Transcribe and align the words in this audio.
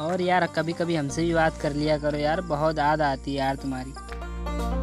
और 0.00 0.20
यार 0.20 0.46
कभी 0.46 0.72
कभी 0.72 0.96
हमसे 0.96 1.22
भी 1.22 1.34
बात 1.34 1.60
कर 1.62 1.72
लिया 1.72 1.98
करो 1.98 2.18
यार, 2.18 2.40
बहुत 2.40 2.78
याद 2.78 3.02
आती 3.02 3.34
है 3.34 3.38
यार 3.38 3.56
तुम्हारी। 3.56 4.79